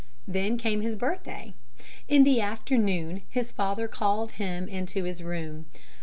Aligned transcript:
Then 0.27 0.57
came 0.57 0.81
his 0.81 0.95
birthday. 0.95 1.53
In 2.07 2.23
the 2.23 2.41
afternoon 2.41 3.21
his 3.29 3.51
father 3.51 3.87
called 3.87 4.31
him 4.31 4.67
into 4.67 5.03
his 5.03 5.21
room. 5.21 5.67